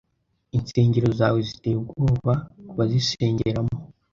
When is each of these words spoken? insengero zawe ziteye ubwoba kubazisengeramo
insengero 0.57 1.07
zawe 1.19 1.39
ziteye 1.47 1.75
ubwoba 1.79 2.33
kubazisengeramo 2.67 3.73